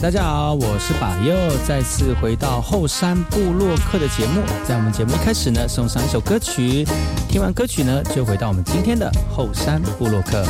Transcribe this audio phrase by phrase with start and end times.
[0.00, 1.32] 大家好，我是把右，
[1.64, 4.42] 再次回到后山部落客的节目。
[4.64, 6.84] 在我们节目一开始呢，送上一首歌曲，
[7.28, 10.44] 听完歌曲呢，就回到我们今天的后山部落客。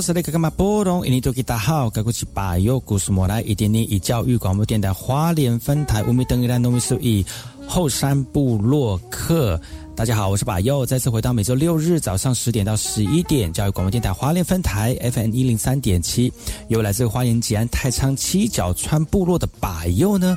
[0.00, 0.50] 是那个干嘛？
[0.50, 7.24] 波隆，印尼多吉大好，该过去把右故事莫来一点点以教育广播电台花莲分台乌米登伊兰农民数以
[7.66, 9.60] 后山部落客。
[9.96, 16.32] 大家好，我是把右，再次回到每周六日早上十点到十一点，教育广播电台花莲分台 FM 一零三点七，
[16.68, 20.36] 由来自花莲吉安太仓七角川部落的把右呢。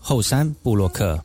[0.00, 1.22] 后山布洛克。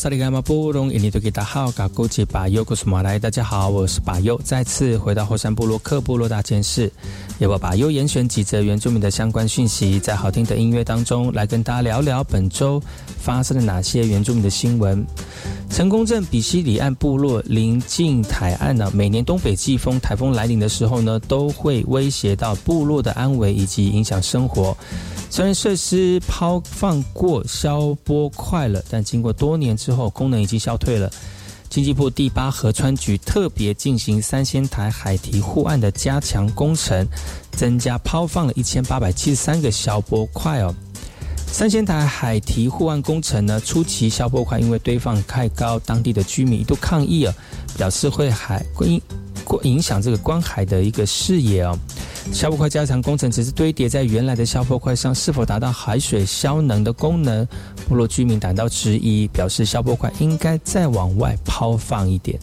[0.00, 6.90] 萨利甘马布隆，印尼多吉达好，嘎古吉巴尤古斯马来，大家好，我是巴尤，再次回到后山部落克部落大件事，
[7.38, 12.82] 也把巴尤严选几则原住民的相关讯息，在好听的音乐当中来跟大家聊聊本周
[13.18, 15.04] 发生了哪些原住民的新闻。
[15.68, 24.74] 成功镇比西里岸部落临近海岸呢，每年东北季风台风来临的时候呢，都会威胁到部落的安危以及影响生活。
[25.32, 31.08] 虽然设施抛放过消波块了，但经过多年之后，功能已经消退了。
[31.68, 37.06] 经济部第八河川局特别进行三仙台海堤护岸的加强工程，
[37.52, 40.74] 增加抛放了一千八百七十三个消波块哦。
[41.46, 47.32] 三仙台海堤护岸工程呢，初期消波块因为堆放太高，当地的居民一度抗议啊，
[47.76, 48.66] 表示会海
[49.62, 51.78] 影响这个观海的一个视野哦。
[52.32, 57.46] 消波块加强工程只是堆叠在原来的消波块上，是否达到海水消能的功能？
[57.88, 62.38] 部落居民感到质疑，表示消波块应该再往外抛放一点。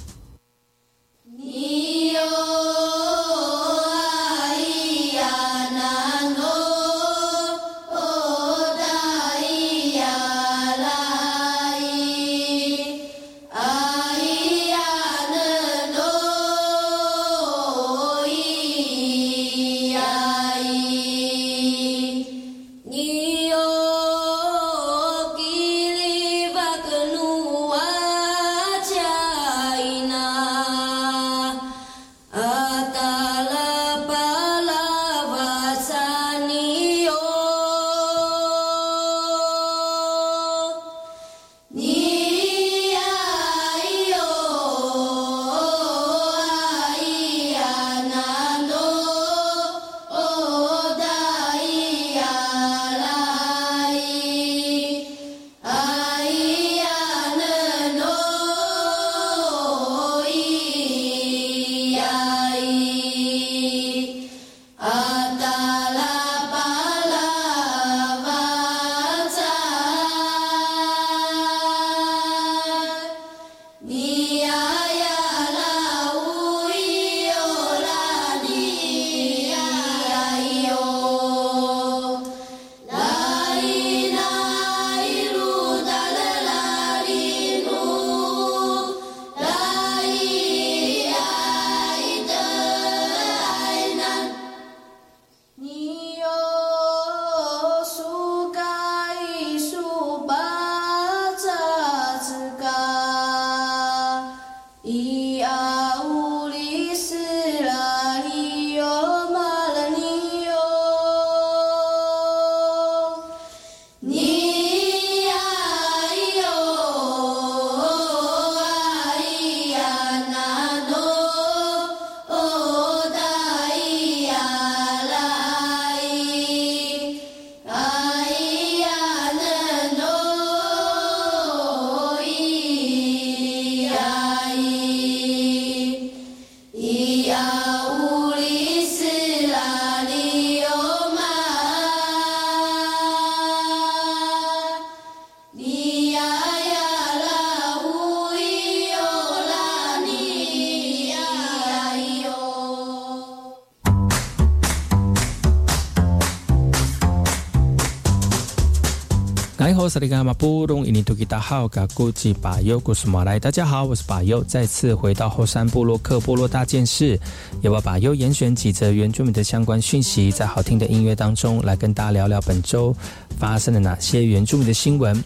[159.90, 167.18] 萨利马布隆伊尼图吉达好，嘎古吉巴尤古斯马来，大家好，我是巴尤，再次回到后山部落克部落大件事，
[167.62, 172.94] 由我巴尤严选几则原住民的相关讯息，在好听的音乐当中来跟大家聊聊本周
[173.40, 175.24] 发生了哪些原住民的新闻。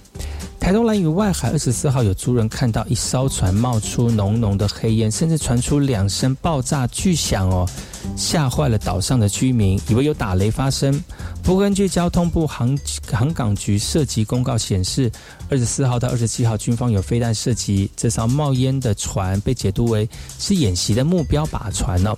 [0.60, 7.68] 台东兰屿外海二十四号有族人看到一艘船冒出浓浓的黑烟，甚至传出两声爆炸巨响哦，
[8.16, 11.04] 吓坏了岛上的居民，以为有打雷发生。
[11.42, 12.78] 不过根据交通部航
[13.16, 15.12] 航港局涉及公告显示，
[15.50, 22.16] 二十四号到二十七号军方有飞弹射击这艘冒烟的船，被解读为是演习的目标靶船哦。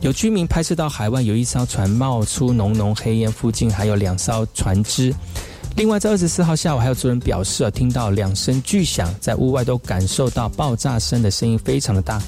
[0.00, 5.14] 有居民拍摄到海外有一艘船冒出浓浓黑烟，附近还有两艘船只。
[5.76, 12.20] 另外，在二十四号下午，还有族人表示，听到两声巨响，在屋外都感受到爆炸声的声音非常的大，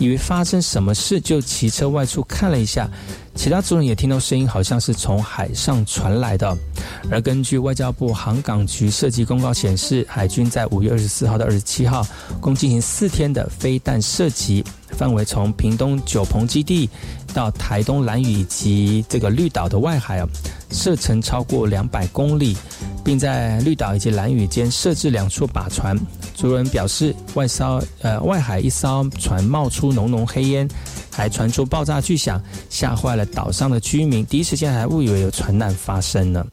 [0.00, 2.88] 以为发生什么事，就骑车外出看了一下。
[3.36, 6.56] 其他族人也听到声音，好像是从海上传来的。
[7.10, 12.04] 而根据外交部航港局设计公告显示，海军在五月二十四号到二十七号，
[12.40, 16.90] 共进行四天的飞弹射击，范围从屏东九鹏基地
[17.32, 20.26] 到台东兰屿以及这个绿岛的外海啊，
[20.72, 22.56] 射程超过两百公里，
[23.04, 25.96] 并在绿岛以及兰屿间设置两处靶船。
[26.40, 30.66] 主人表示，外烧呃外海一艘船冒出浓浓黑烟，
[31.12, 36.46] 还传出爆炸巨响，吓坏了岛上的居民，第一时间还误以为有船难发生呢。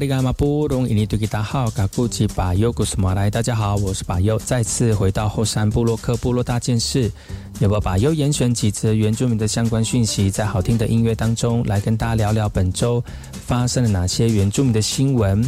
[0.00, 7.12] 利嘎马布隆伊尼杜吉达好，嘎古吉巴尤古斯马来，大家好，我是巴尤，再次回到后山部落克部落大件事，
[7.58, 13.04] 有不巴尤严选几则原住民的相关讯息，在好听的音乐当中来跟大家聊聊本周
[13.44, 15.44] 发生了哪些原住民的新闻。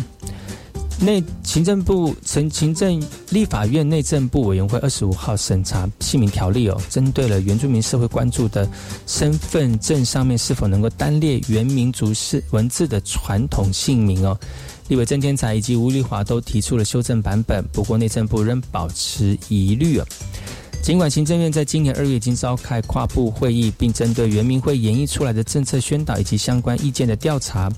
[1.02, 8.68] 内行政部、行行政立法院内政部委员会二十五号审查姓名条例哦，针对了原住民社会关注的
[9.04, 14.38] 身份证上面是否能够单列原民族是文字的传统姓名哦，
[14.86, 20.06] 立委郑天才以及吴丽华都提出了修正版本，不过内政部仍保持疑虑哦。
[20.82, 27.68] 尽管行政院在今年二月已经召开跨部会议，并针对原民会演绎出来的政策宣导以及相关意见的调查。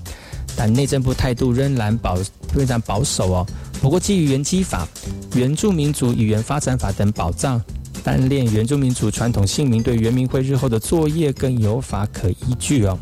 [0.55, 2.17] 但内政部态度仍然保
[2.53, 3.47] 非常保守哦。
[3.81, 4.87] 不过，基于原基法、
[5.35, 7.61] 原住民族语言发展法等保障，
[8.03, 12.97] 单练原住民族传统姓名对原民会日后的作业更有法可依据哦。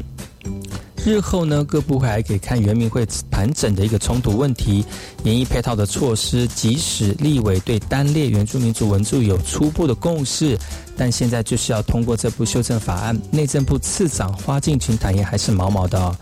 [1.06, 4.86] 日后呢，各部会还可以看原民会盘整的一个冲突问题，
[5.26, 6.48] 演绎配套的措施。
[6.48, 10.58] 即使立委对单列原住民族文字有初步的共识，
[10.96, 13.20] 但现在就是要通过这部修正法案。
[13.32, 16.16] 内政部次长花敬群坦言还是毛毛的哦。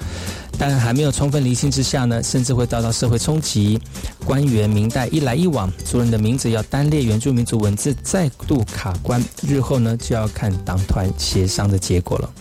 [0.58, 3.80] 但还没有充分厘清之下呢，甚至会遭到社会冲击。
[4.26, 9.24] 官员明代一来一往，族人的名字要单列原住民族文字，再度卡关。
[9.42, 12.34] 日后呢，就要看党团协商的结果了。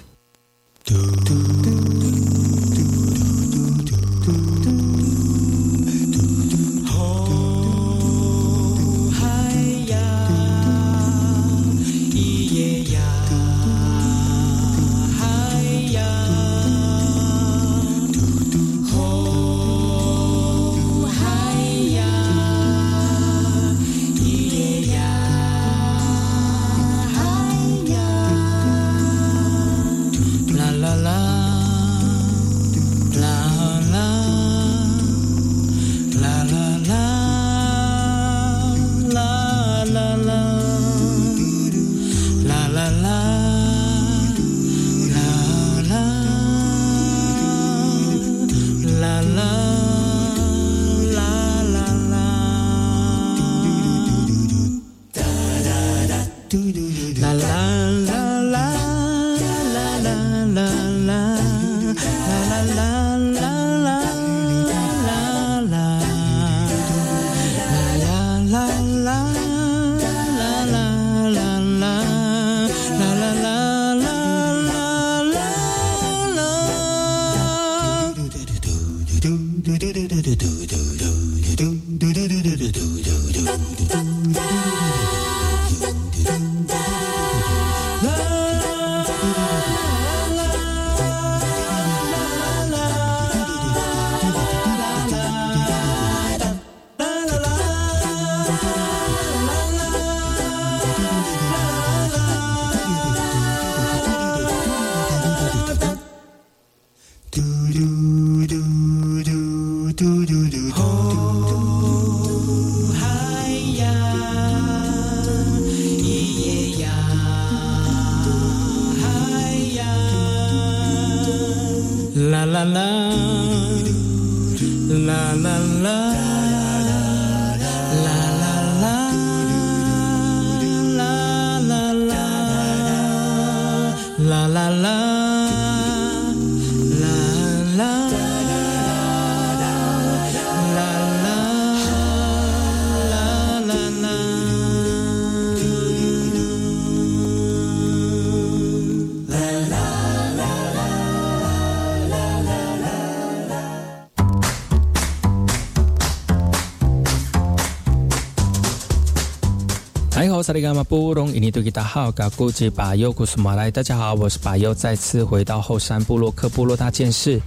[160.42, 167.40] 萨利伽马布隆伊尼图吉达好，嘎古吉巴尤古苏马来，大家好，我是巴尤，再次回到后山部落克部落大件事，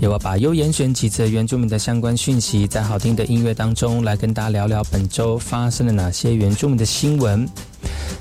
[0.00, 7.48] 由我巴尤严选几则原住民的相关讯息，在好听的音乐当中来跟大家聊聊本周发生了哪些原住民的新闻。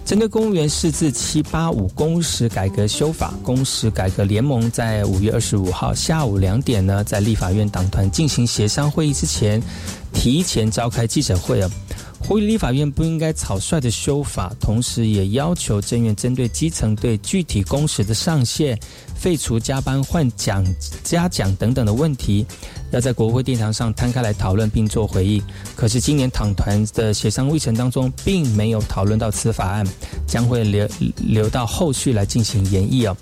[0.05, 9.61] 针对公务员释字七八五工时改革修法，工时改革联盟在五月二十五号下午两点呢，在立法院党团进行协商会议之前，
[10.13, 11.69] 提前召开记者会啊。
[12.29, 18.79] 呼吁立法院不应该草率的修法，同时也要求政院针对基层对具体工时的上限、
[19.19, 20.65] 废除加班换奖、
[21.03, 22.45] 加奖等等的问题，
[22.91, 25.43] 要在国会殿堂上摊开来讨论并做回应。
[25.75, 29.85] 可是今年党团的协商议程当中，并没有讨论到此法案，
[30.25, 33.17] 将会留留到后续来进行研议哦。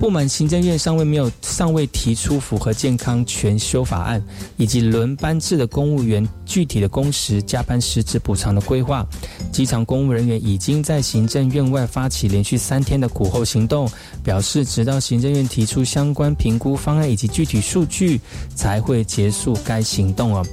[0.00, 4.22] 不满行政院尚未没有尚未提出符合健康全修法案，
[4.56, 9.06] 以及轮班制的公务员具体的工时、加班时制补偿的规划，
[9.52, 13.88] 机场公务人员已经在行政院外发起连续三天的苦候行动，
[14.24, 18.20] 表示直到行政院提出相关评估方案以及具体数据，
[18.54, 20.44] 才会结束该行动哦。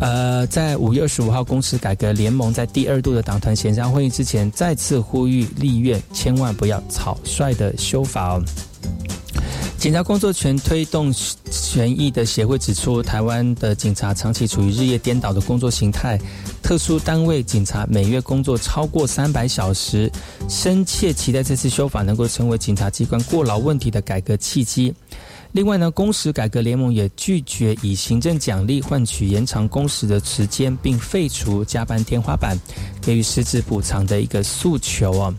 [0.00, 8.42] 呃，在五月二十五号，公司改革联盟在第二度的党团协商会议之前，再次呼吁立院千万不要草率的修法哦。
[9.82, 11.12] 警察工作权推动
[11.50, 16.16] 权益的协会指出，台湾的警察长期处于日夜颠倒的工作形态，
[16.62, 20.08] 特殊单位警察每月工作超过三百小时，
[20.48, 24.94] 深切期待这次修法能够成为警察机关过劳问题的改革契机。
[25.50, 32.56] 另外呢，工时改革联盟也拒绝以行政奖励换取延长工时的时间，并废除加班天花板，
[33.00, 35.34] 给予实质补偿的一个诉求啊。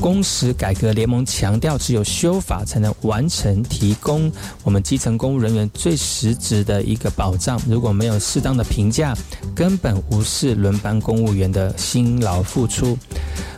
[0.00, 4.30] 工时改革联盟强调，只有修法才能完成提供
[4.62, 7.60] 我们基层公务人员最实质的一个保障。
[7.68, 9.16] 如果没有适当的评价，
[9.54, 12.96] 根本无视轮班公务员的辛劳付出。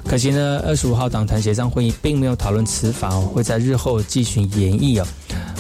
[0.07, 5.07] 可惜呢，二十五号党团协商会议并没有讨论此法，会在日后继续研议哦。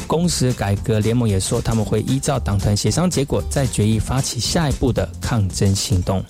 [0.07, 6.25] 工时改革联盟也说，他们会依照党团协商结果，再决议发起下一步的抗争行动。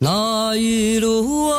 [0.00, 1.58] 那一路弯，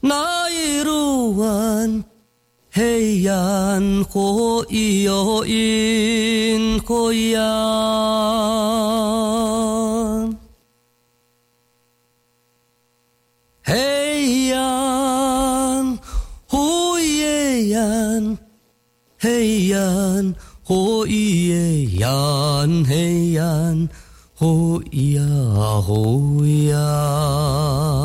[0.00, 2.04] 那一路弯，
[2.72, 7.40] 黑暗火又阴火阳，
[13.62, 15.10] 黑暗。
[19.22, 20.34] 黑暗，
[20.64, 23.88] 火夜暗，黑暗，
[24.34, 25.22] 火呀
[25.86, 27.99] 火呀，夜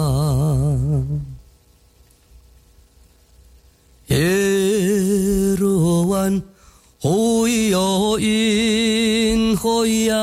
[8.16, 10.16] 哟阴火呀。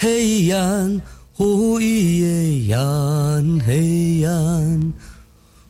[0.00, 0.48] 黑
[2.72, 4.92] 暗，黑暗，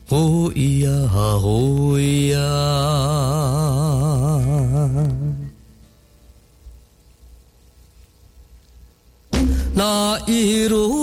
[0.09, 2.37] 哦咿呀哦咿呀，
[9.73, 10.98] 那一路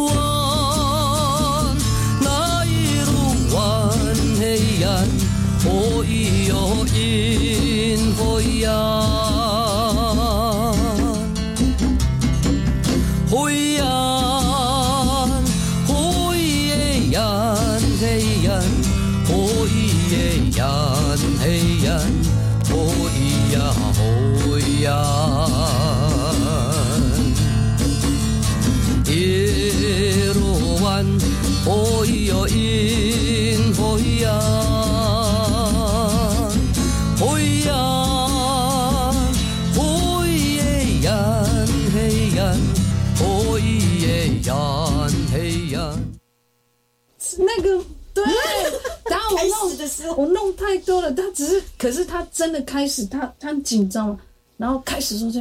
[50.17, 51.13] 我弄太多了。
[51.13, 54.19] 他只是，可是他真的开始，他他很紧张了。
[54.57, 55.41] 然后开始说这。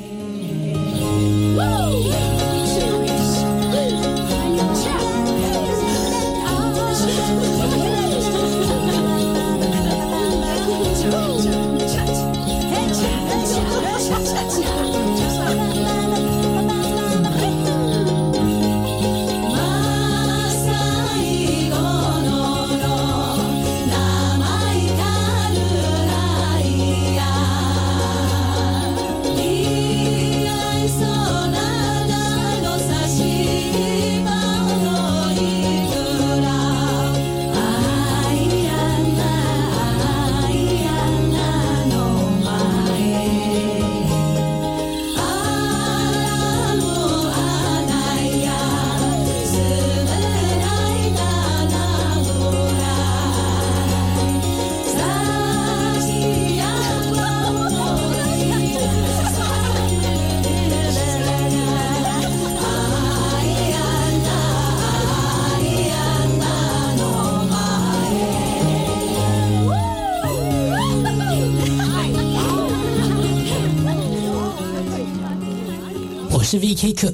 [76.81, 77.13] 是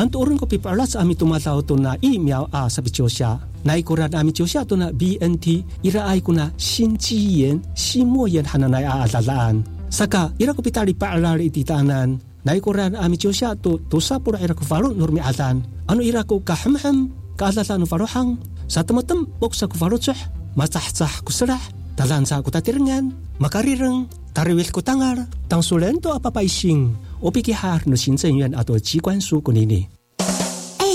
[0.00, 3.36] an orang kopi ko pipa tu ami tumatao na i miao a sabi chosha
[3.68, 8.24] nai koran ami chosha to na BNT ira ai kuna shin chi yen shin mo
[8.24, 9.60] yen hananai a alalaan.
[9.92, 12.16] Saka ira kopi tali pa alari iti tanan
[12.48, 15.60] nai koran ami chosha to dosa pura ira ko faro nurmi atan.
[15.84, 18.40] Anu ira ko kahamham kaalala anu farohang
[18.72, 20.16] sa tematem boksa ko faro choh
[20.56, 21.60] masah sah kuserah
[22.00, 23.12] Talan sa ko tatiringan.
[23.36, 24.08] Makarirang.
[24.32, 25.20] Tariwil ko tangar.
[25.52, 26.96] Tang sulento apapaising.
[27.20, 29.99] 我比给哈那行政院阿多机关署管理呢。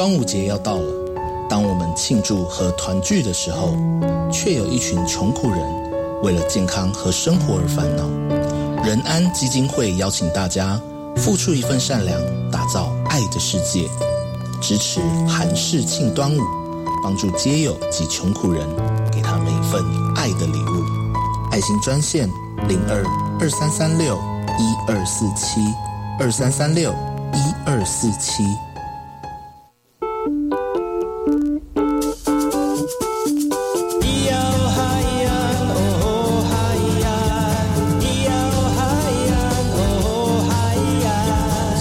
[0.00, 0.90] 端午节要到了，
[1.46, 3.76] 当我们庆祝和团聚的时候，
[4.32, 5.60] 却有一群穷苦人
[6.22, 8.08] 为了健康和生活而烦恼。
[8.82, 10.80] 仁安基金会邀请大家
[11.16, 12.18] 付出一份善良，
[12.50, 13.90] 打造爱的世界，
[14.58, 16.40] 支持韩式庆端午，
[17.04, 18.66] 帮助街友及穷苦人，
[19.12, 19.84] 给他们一份
[20.16, 20.82] 爱的礼物。
[21.52, 22.26] 爱心专线
[22.66, 23.04] 零二
[23.38, 24.18] 二三三六
[24.58, 25.60] 一二四七
[26.18, 26.90] 二三三六
[27.34, 28.42] 一二四七。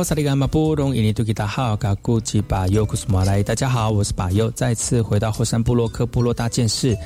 [0.00, 6.96] 好，萨利甘马布隆伊尼图吉达好，嘎古吉巴尤库斯马来，大家好，我是巴尤，再次回到后山部落克部落大件事，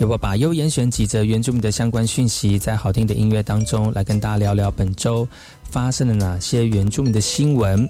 [0.00, 5.26] 由我巴尤严选几则原住民的相关讯息，在好听的音乐当中来跟大家聊聊本周
[5.62, 7.88] 发生了哪些原住民的新闻。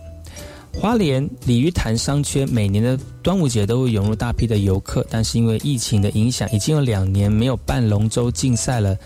[0.72, 8.96] 花莲鲤鱼潭商圈每年的端午节都会涌入大批的游客，但是因为疫情的影响，已经有两年没有办龙舟竞赛了，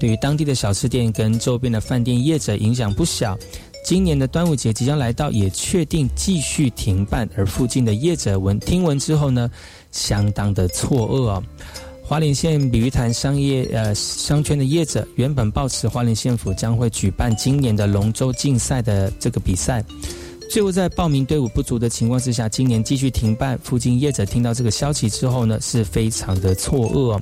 [0.00, 3.38] 对于当地的小吃店跟周边的饭店业者影响不小。
[3.84, 7.28] 今年的端午节即将来到，也确定继续停办。
[7.36, 9.50] 而附近的业者闻听闻之后呢，
[9.92, 11.42] 相当的错愕哦。
[12.02, 19.84] 花莲县鲤鱼潭商业呃商圈的业者原本抱持花莲县府将会举办今年的龙舟竞赛的这个比赛，
[20.50, 23.58] 最后在报名队伍不足的情况之下，今年继续停办。
[23.62, 27.20] 附近业者听到这个消息之后呢，是非常的错愕。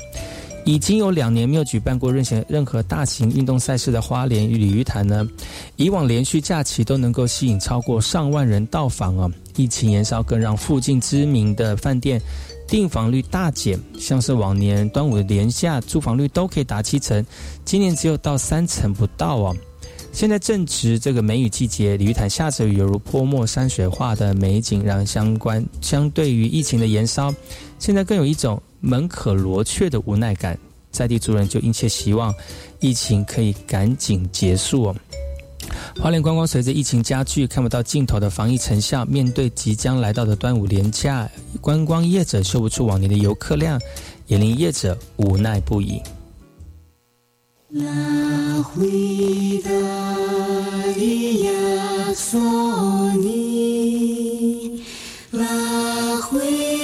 [0.64, 5.28] 已经有两年没有举办过任何任何大型运动赛事的花莲与鲤鱼潭呢，
[5.76, 9.30] 以往连续假期都能够吸引超过上万人到访啊。
[9.56, 12.20] 疫情延烧更让附近知名的饭店
[12.66, 17.24] 订房率大减，像是往年端午连假住房率都可以达七成，
[17.64, 19.56] 今年只有到三成不到哦。
[20.12, 27.34] 现在正值这个梅雨季节，鲤鱼潭下着雨，犹如泼墨山水画的美景，让相关相对于疫情的延烧，
[27.78, 28.62] 现在更有一种。
[28.82, 30.58] 门可罗雀的无奈感，
[30.90, 32.34] 在地族人就殷切希望
[32.80, 34.96] 疫情可以赶紧结束哦。
[36.00, 39.04] 花莲观光随着疫情加剧，看不到尽头的防疫成效。
[39.04, 41.28] 面对即将来到的端午连假，
[41.60, 43.80] 观光业者嗅不出往年的游客量，
[44.26, 46.02] 也令业者无奈不已。
[47.70, 48.62] 拉
[56.20, 56.81] 回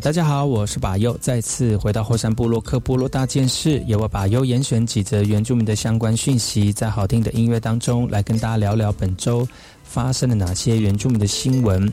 [0.00, 9.46] 大家好，我是巴佑，再次回到后山部落克部落大件事，由我巴佑严选几则原住民的相关讯息，在好听的音乐当中来跟大家聊聊本周
[9.84, 11.92] 发生了哪些原住民的新闻。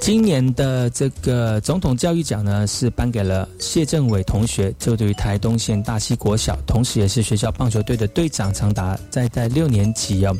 [0.00, 10.34] 今年的这个总统教育奖呢，是颁给了谢政伟同学，就读于台东县大溪国小，同时也是学校棒球队的队长，长达在在六年级哦。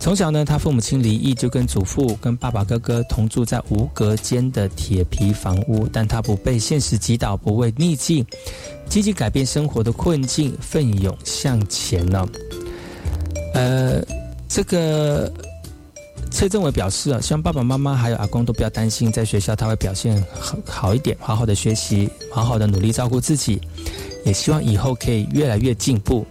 [0.00, 5.86] 从小呢，他父母亲离异，就跟祖父、跟爸爸、哥哥同住在无隔间的铁皮房屋。
[5.92, 8.24] 但他不被现实击倒，不畏逆境，
[8.88, 12.26] 积极改变生活的困境，奋勇向前呢。
[13.52, 14.02] 呃，
[14.48, 15.30] 这个
[16.30, 23.60] 崔政委表示啊，希望爸爸妈妈还有阿公都不要担心，在学校他会表现好好一点，好好的学习，好好的努力照顾自己，
[24.24, 26.24] 也希望以后可以越来越进步。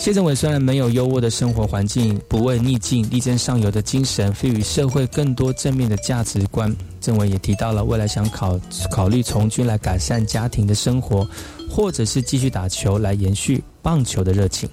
[0.00, 6.74] 谢政委虽然没有优渥的生活环境，不畏逆境、力争上游的精神，赋予社会更多正面的价值观。
[7.02, 8.58] 政委也提到了未来想考
[8.90, 11.28] 考虑从军来改善家庭的生活，
[11.68, 14.66] 或者是继续打球来延续棒球的热情。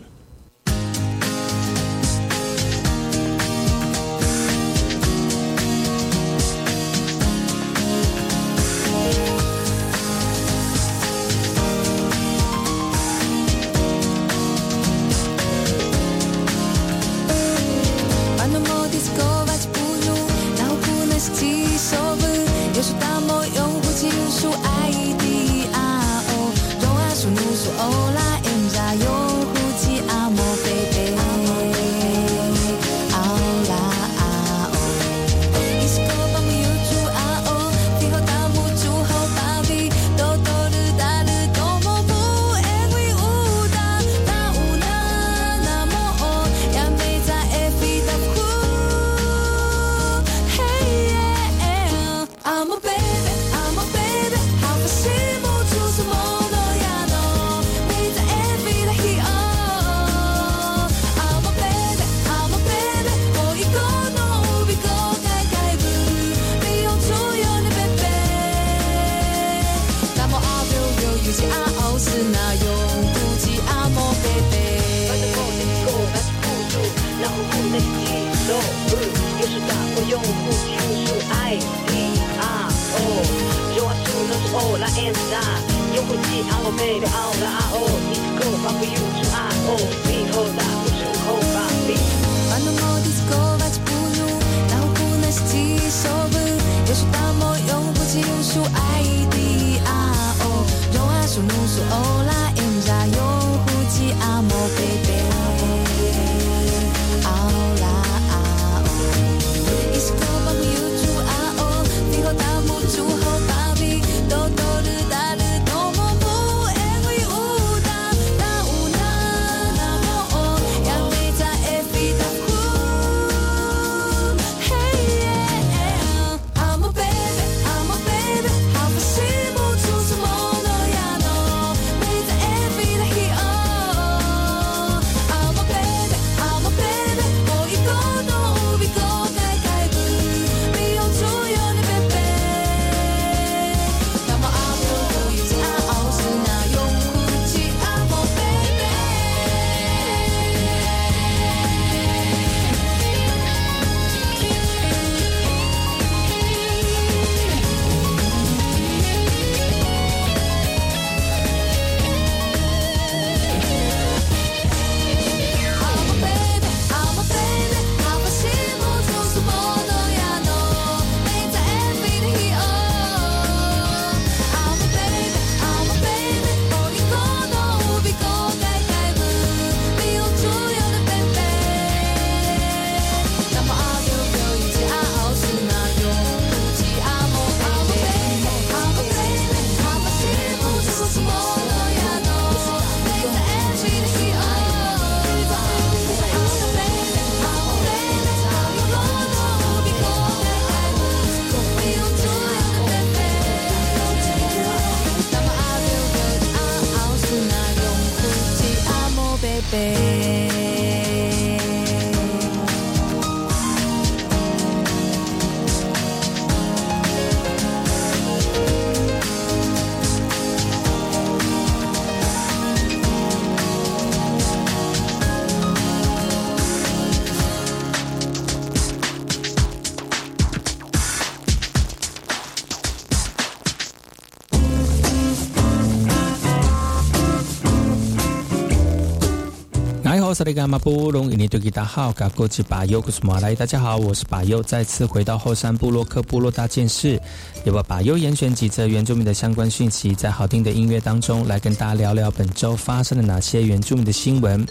[240.37, 247.19] 萨利伽马布隆，印尼多吉达好，嘎过吉巴尤古斯马来，大家好，我是巴尤，再次回到后山部落克部落大件事，
[247.65, 254.63] 也把巴尤严选几则原住民的相关讯息，在好听的音乐当中来跟大家聊聊本周发生了哪些原住民的新闻，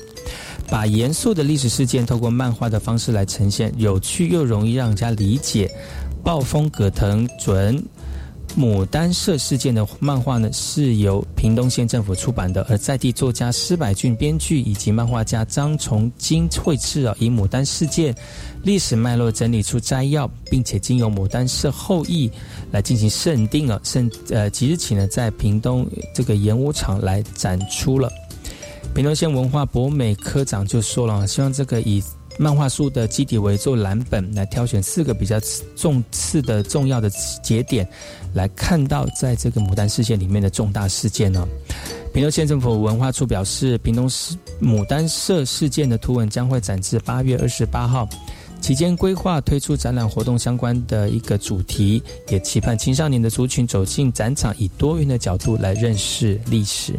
[0.70, 5.68] 把严肃的历史事件透过漫画的方式来呈现，有趣又容易让人家理解。
[6.22, 7.84] 暴风葛藤准。
[8.56, 18.14] 牡丹社事件的漫画呢，是由屏东县政府出版的，而在地作家施百俊编剧以及漫画家张崇金绘制啊，以牡丹事件
[18.62, 22.30] 历史脉络整理出摘要，并且经由牡丹社后裔
[22.70, 28.10] 来进行审定啊，甚呃即日起呢，在屏东这个演武场来展出了。
[28.94, 32.02] 屏东县文化博美科长就说了，希望这个以。
[32.38, 35.40] 漫画书的基底为做蓝本，来挑选四个比较
[35.74, 37.08] 重次的重要的
[37.42, 37.88] 节点，
[38.34, 41.46] 来看到在这个牡丹事件里面的重大事件呢。
[42.12, 48.08] 屏东县政府文化处表示，屏东市牡丹社事件的图文将会展至八月二十八号，
[48.60, 56.94] 期间规划推出展览活动相关的一个主题，也期盼青少年的族群走进展场，以多元的角度来认识历史。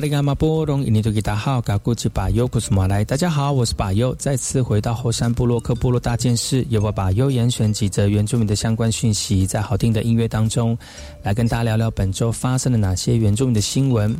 [0.00, 10.74] 萨利伽马波隆伊尼多吉达好，嘎古吉巴尤库斯马来，大家好，我是巴尤，再次回到后山部落克部落大件事，由我巴尤严选几则原住民的相关讯息，在好听的音乐当中，
[11.22, 14.16] 来跟大家聊聊本周发生了哪些原住民的新闻。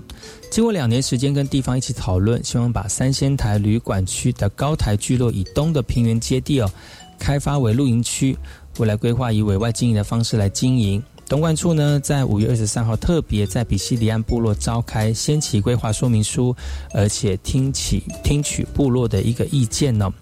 [0.51, 6.70] 经过两年时间跟地方一起讨论，希望把三仙台旅馆区的高台聚落以东的平原接地哦，
[7.18, 8.37] 开发为露营区，
[8.76, 11.03] 未来规划以委外经营的方式来经营。
[11.31, 16.53] 东莞处呢，在五月二十三号特别在比西里岸部落召开先期规划说明书，
[16.93, 20.12] 而且听取听取部落的一个意见呢。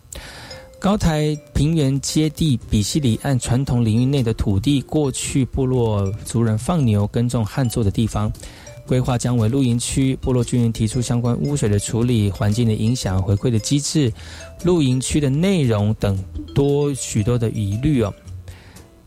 [0.78, 8.30] 高台平原接地比西里岸传统领域内的土地，过去部落族人放牛耕种旱作的地方，
[8.86, 10.14] 规划将为露营区。
[10.16, 14.12] 部落居民提出相关污水的处理、环境的影响、回馈的机制、
[14.62, 16.22] 露营区的内容等
[16.54, 18.12] 多许多的疑虑哦。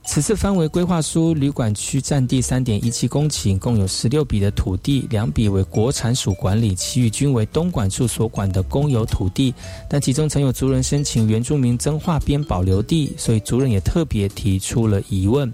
[0.04, 9.54] 此次分为规划书，旅馆区占地三点一七公顷，共有十六笔的土地，两笔为国产署管理，其余均为东莞处所管的公有土地。
[9.88, 15.54] 但其中曾有族人申请原住民增划边保留地，所以族人也特别提出了疑问。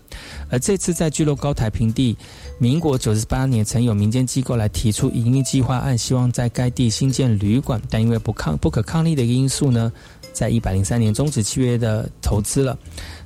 [0.50, 2.18] 而这次在聚落高台平地，
[2.58, 9.91] 民国九十八年曾有民间机构来提出营运计划案，希望在该地新建旅馆，但因为不抗不可抗力的因素呢，
[10.32, 12.76] 在一百零三年终止契约的投资了。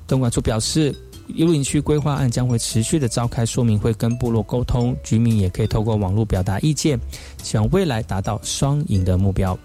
[0.08, 0.94] 东莞处表示。
[1.36, 7.00] 幽灵区规划案将会持续的召开说明会，跟部落沟通，居民也可以透过网络表达意见，
[7.42, 9.58] 希望未来达到双赢的目标。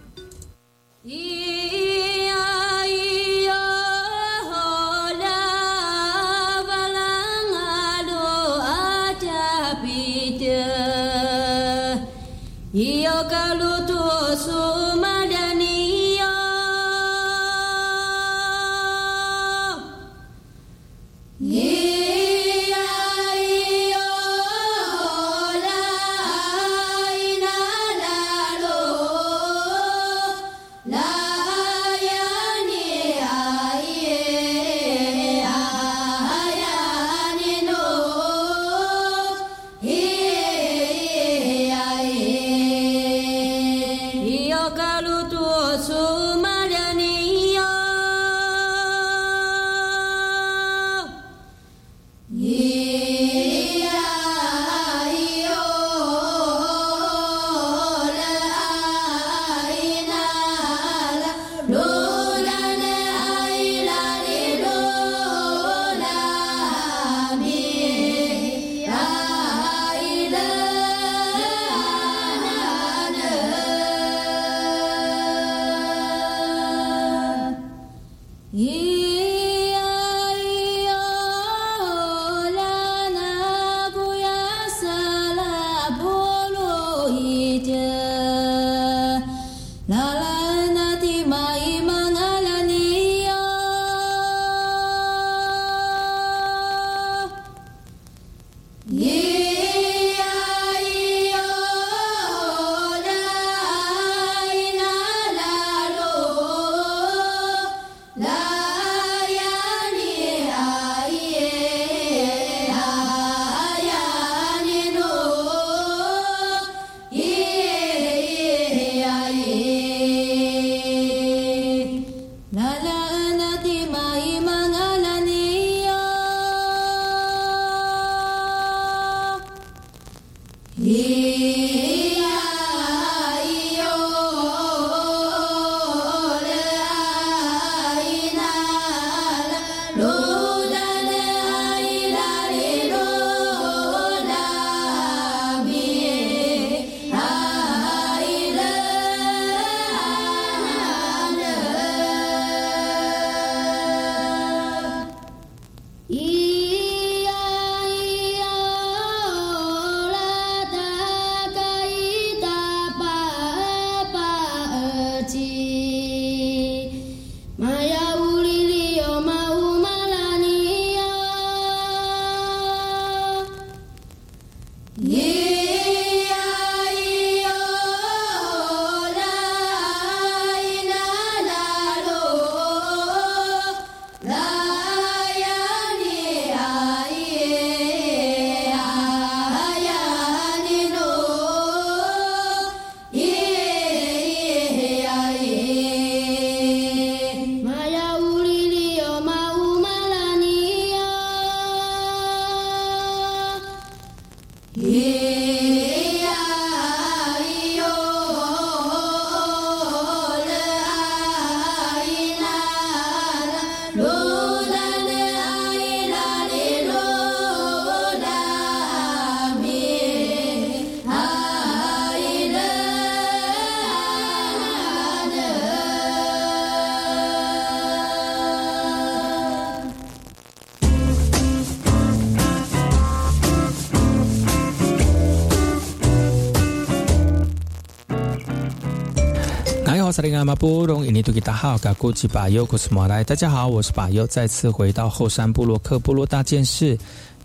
[240.46, 243.24] 马布隆，印尼多吉达好，嘎古吉巴尤古斯马来。
[243.24, 246.96] 大家好，我是巴尤，再次回到后山部落克部落大件事，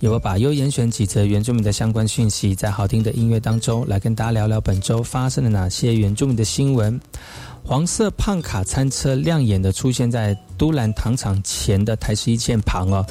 [0.02, 7.02] 由我巴尤严选几则原住民的相关讯息，在好听的音乐当中来跟大家聊聊本周发生了哪些原住民的新闻。
[7.66, 13.04] 黄色胖卡餐车亮眼的出现在都兰糖厂前的台十一线旁哦。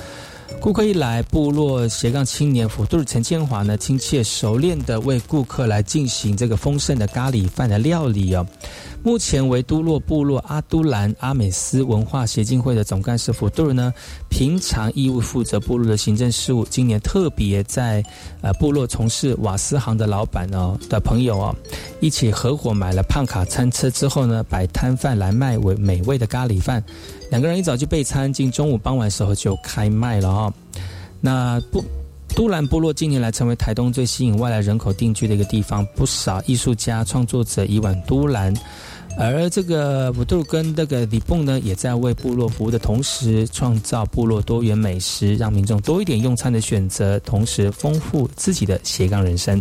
[0.61, 8.47] 顾客一来，部落斜杠青年辅助陈建华呢，亲切熟练的为顾客来进行这个丰盛的咖喱饭的料理哦。
[9.03, 13.91] 目前为都洛部落阿都兰阿美斯文化协进会的总干事辅杜呢，
[14.29, 16.63] 平常义务负责部落的行政事务。
[16.67, 18.05] 今年特别在
[18.43, 21.57] 呃部落从事瓦斯行的老板哦的朋友哦，
[22.01, 26.85] 一起合伙买了胖卡餐车之后呢，摆摊贩来卖为美味的咖喱饭。
[27.31, 30.53] 两个人一早就备餐，进中午傍晚时候就开卖了哦。
[31.20, 31.83] 那不。
[32.33, 38.55] 都兰部落近年来成为台东最吸引外来人口定居的一个地方，不少艺术家、创作者以往都兰。
[39.18, 49.61] 而这个布杜跟那个李蹦呢，也在为部落服务的同时，创造部落多元美食，让民众多一点用餐的选择，同时丰富自己的斜杠人生。